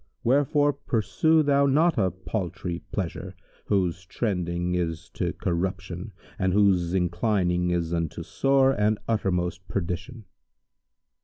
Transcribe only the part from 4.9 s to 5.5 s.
to